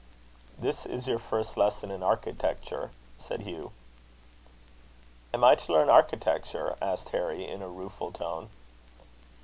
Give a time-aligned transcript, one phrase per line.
[0.57, 3.71] "This is your first lesson in architecture," said Hugh.
[5.31, 8.49] "Am I to learn architecture?" asked Harry, in a rueful tone.